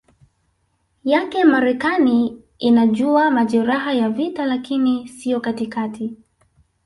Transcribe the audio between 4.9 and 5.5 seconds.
sio